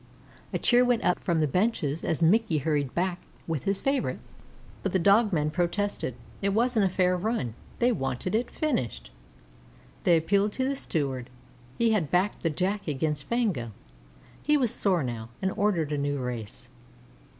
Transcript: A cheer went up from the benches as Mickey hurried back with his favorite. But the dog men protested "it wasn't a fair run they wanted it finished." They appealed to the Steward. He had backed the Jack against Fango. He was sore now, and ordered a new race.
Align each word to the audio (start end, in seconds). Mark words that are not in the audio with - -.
A 0.51 0.57
cheer 0.57 0.83
went 0.83 1.03
up 1.03 1.19
from 1.19 1.41
the 1.41 1.47
benches 1.47 2.03
as 2.03 2.23
Mickey 2.23 2.57
hurried 2.57 2.95
back 2.95 3.21
with 3.45 3.65
his 3.65 3.79
favorite. 3.79 4.17
But 4.81 4.93
the 4.93 4.97
dog 4.97 5.31
men 5.31 5.51
protested 5.51 6.15
"it 6.41 6.55
wasn't 6.55 6.85
a 6.87 6.89
fair 6.89 7.15
run 7.15 7.53
they 7.77 7.91
wanted 7.91 8.33
it 8.33 8.49
finished." 8.49 9.11
They 10.01 10.17
appealed 10.17 10.53
to 10.53 10.67
the 10.67 10.75
Steward. 10.75 11.29
He 11.77 11.91
had 11.91 12.09
backed 12.09 12.41
the 12.41 12.49
Jack 12.49 12.87
against 12.87 13.25
Fango. 13.25 13.73
He 14.43 14.57
was 14.57 14.73
sore 14.73 15.03
now, 15.03 15.29
and 15.39 15.51
ordered 15.51 15.91
a 15.91 15.99
new 15.99 16.17
race. 16.17 16.69